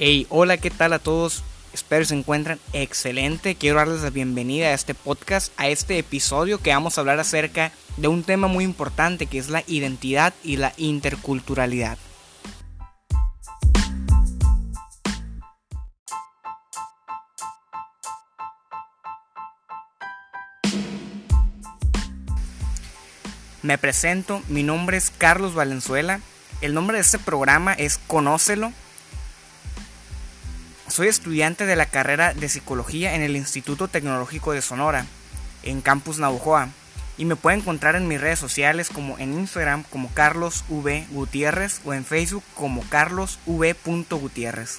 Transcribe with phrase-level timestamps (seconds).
[0.00, 1.42] Hey, hola, ¿qué tal a todos?
[1.72, 3.56] Espero se encuentren excelente.
[3.56, 7.72] Quiero darles la bienvenida a este podcast, a este episodio que vamos a hablar acerca
[7.96, 11.98] de un tema muy importante que es la identidad y la interculturalidad.
[23.62, 26.20] Me presento, mi nombre es Carlos Valenzuela.
[26.60, 28.72] El nombre de este programa es Conócelo.
[30.98, 35.06] Soy estudiante de la carrera de psicología en el Instituto Tecnológico de Sonora,
[35.62, 36.70] en Campus Navojoa.
[37.16, 41.06] Y me pueden encontrar en mis redes sociales como en Instagram como Carlos V.
[41.12, 43.76] Gutiérrez o en Facebook como Carlos V.
[44.10, 44.78] Gutiérrez.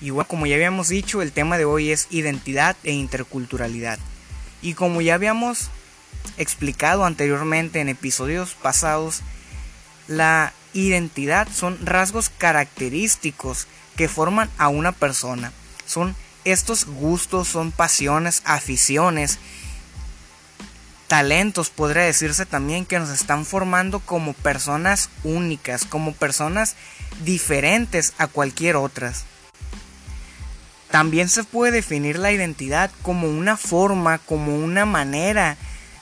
[0.00, 3.98] Y bueno, como ya habíamos dicho, el tema de hoy es identidad e interculturalidad.
[4.62, 5.70] Y como ya habíamos
[6.38, 9.20] explicado anteriormente en episodios pasados,
[10.08, 15.52] la identidad son rasgos característicos que forman a una persona.
[15.86, 19.38] Son estos gustos, son pasiones, aficiones,
[21.08, 26.74] talentos, podría decirse también, que nos están formando como personas únicas, como personas
[27.22, 29.24] diferentes a cualquier otras.
[30.92, 35.56] También se puede definir la identidad como una forma, como una manera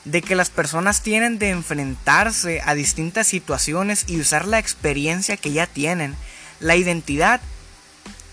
[0.05, 5.53] de que las personas tienen de enfrentarse a distintas situaciones y usar la experiencia que
[5.53, 6.17] ya tienen.
[6.59, 7.41] La identidad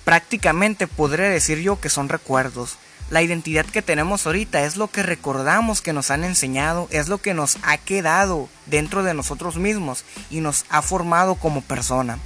[0.04, 2.80] prácticamente podría decir yo que son recuerdos.
[3.12, 7.20] La identidad que tenemos ahorita es lo que recordamos que nos han enseñado, es lo
[7.20, 12.18] que nos ha quedado dentro de nosotros mismos y nos ha formado como persona.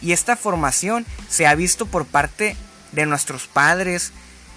[0.00, 2.56] Y esta formación se ha visto por parte
[2.92, 4.12] de nuestros padres,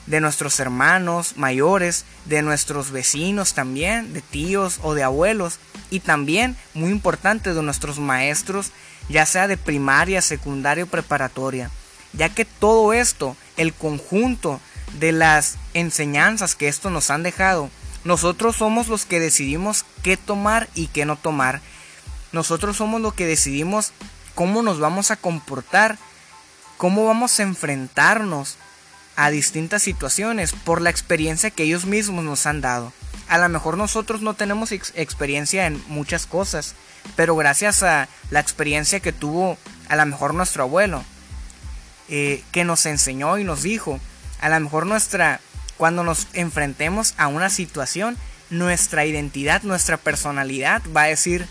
[0.08, 5.60] de nuestros hermanos mayores, de nuestros vecinos también, de tíos o de abuelos
[5.90, 8.72] y también, muy importante, de nuestros maestros,
[9.10, 11.70] ya sea de primaria, secundaria o preparatoria,
[12.14, 14.60] ya que todo esto, el conjunto
[15.00, 17.70] de las enseñanzas que esto nos han dejado,
[18.04, 21.62] nosotros somos los que decidimos qué tomar y qué no tomar.
[22.32, 23.92] Nosotros somos los que decidimos
[24.34, 26.00] cómo nos vamos a comportar
[26.82, 28.56] cómo vamos a enfrentarnos
[29.16, 32.92] a distintas situaciones por la experiencia que ellos mismos nos han dado.
[33.28, 36.74] A lo mejor nosotros no tenemos experiencia en muchas cosas,
[37.16, 39.60] pero gracias a la experiencia que tuvo
[39.90, 41.04] a lo mejor nuestro abuelo,
[42.10, 44.00] eh, que nos enseñó y nos dijo,
[44.40, 45.40] a lo mejor nuestra,
[45.78, 48.18] cuando nos enfrentemos a una situación,
[48.50, 51.46] nuestra identidad, nuestra personalidad va a decir,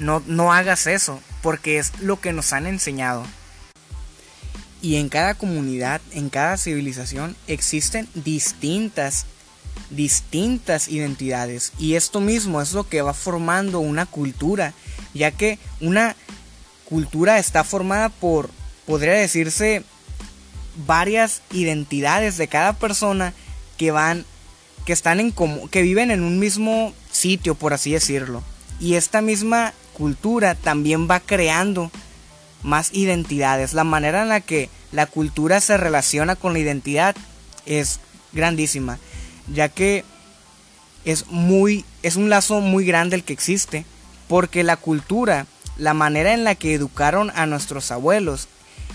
[0.00, 3.24] no, no hagas eso, porque es lo que nos han enseñado.
[4.84, 9.24] Y en cada comunidad, en cada civilización existen distintas,
[9.88, 11.72] distintas identidades.
[11.78, 14.74] Y esto mismo es lo que va formando una cultura,
[15.14, 16.14] ya que una
[16.84, 18.50] cultura está formada por,
[18.84, 19.84] podría decirse,
[20.86, 23.32] varias identidades de cada persona
[23.78, 24.26] que van,
[24.84, 25.32] que están en
[25.70, 28.42] que viven en un mismo sitio, por así decirlo.
[28.80, 31.90] Y esta misma cultura también va creando
[32.64, 33.74] más identidades.
[33.74, 37.14] La manera en la que la cultura se relaciona con la identidad
[37.66, 38.00] es
[38.32, 38.98] grandísima,
[39.52, 40.04] ya que
[41.04, 43.86] es muy es un lazo muy grande el que existe,
[44.26, 48.48] porque la cultura, la manera en la que educaron a nuestros abuelos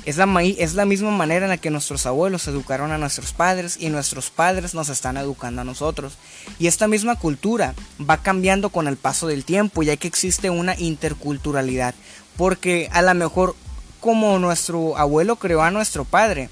[0.05, 3.77] es la, es la misma manera en la que nuestros abuelos educaron a nuestros padres
[3.79, 6.13] y nuestros padres nos están educando a nosotros.
[6.57, 7.75] Y esta misma cultura
[8.09, 11.93] va cambiando con el paso del tiempo, ya que existe una interculturalidad.
[12.39, 13.53] Porque a lo mejor
[13.99, 16.49] como nuestro abuelo creó a nuestro padre.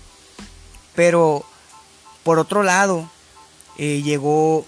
[0.95, 1.45] Pero
[2.23, 3.09] por otro lado,
[3.77, 4.65] eh, llegó,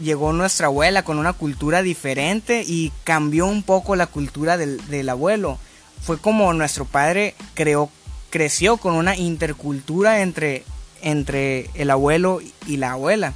[0.00, 5.10] llegó nuestra abuela con una cultura diferente y cambió un poco la cultura del, del
[5.10, 5.58] abuelo.
[6.00, 7.90] Fue como nuestro padre creó,
[8.30, 10.64] creció con una intercultura entre,
[11.02, 13.34] entre el abuelo y la abuela.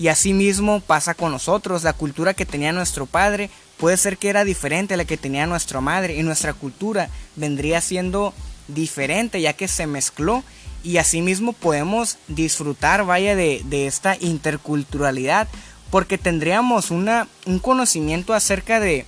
[0.00, 4.30] Y así mismo pasa con nosotros, la cultura que tenía nuestro padre puede ser que
[4.30, 8.32] era diferente a la que tenía nuestra madre y nuestra cultura vendría siendo
[8.66, 10.42] diferente ya que se mezcló
[10.82, 15.48] y asimismo podemos disfrutar vaya de, esta interculturalidad
[15.90, 19.04] porque tendríamos una, un conocimiento acerca de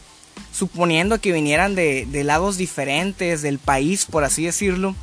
[0.53, 4.95] suponiendo que vinieran de, lados diferentes del país por así decirlo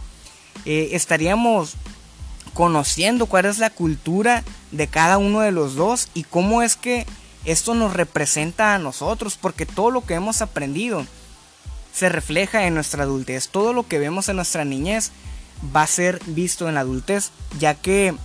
[0.65, 1.73] eh, estaríamos
[2.53, 7.05] conociendo cuál es la cultura de cada uno de los dos y cómo es que
[7.45, 11.05] esto nos representa a nosotros porque todo lo que hemos aprendido
[11.93, 13.49] se refleja en nuestra adultez.
[13.49, 15.11] Todo lo que vemos en nuestra niñez
[15.75, 18.15] va a ser visto en la adultez, ya que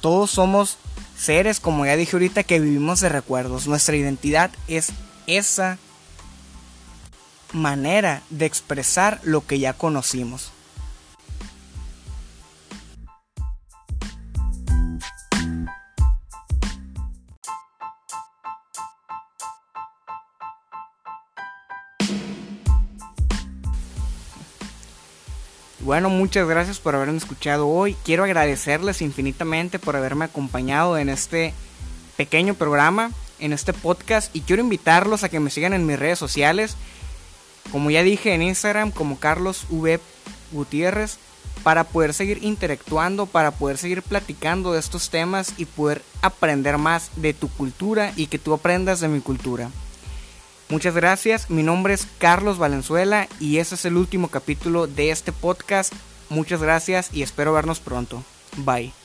[0.00, 0.78] todos somos
[1.16, 3.66] seres, como ya dije ahorita, que vivimos de recuerdos.
[3.66, 4.90] Nuestra identidad es
[5.26, 5.78] esa
[7.52, 10.50] manera de expresar lo que ya conocimos.
[25.84, 27.94] Bueno, muchas gracias por haberme escuchado hoy.
[28.06, 31.52] Quiero agradecerles infinitamente por haberme acompañado en este
[32.16, 36.18] pequeño programa, en este podcast y quiero invitarlos a que me sigan en mis redes
[36.18, 36.78] sociales.
[37.70, 40.00] Como ya dije en Instagram como Carlos V
[40.52, 41.18] Gutiérrez
[41.62, 47.10] para poder seguir interactuando, para poder seguir platicando de estos temas y poder aprender más
[47.16, 49.68] de tu cultura y que tú aprendas de mi cultura.
[50.74, 55.30] Muchas gracias, mi nombre es Carlos Valenzuela y ese es el último capítulo de este
[55.30, 55.92] podcast.
[56.30, 58.24] Muchas gracias y espero vernos pronto.
[58.56, 59.03] Bye.